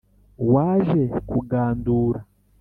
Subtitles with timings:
[0.51, 2.19] Waje kugandura,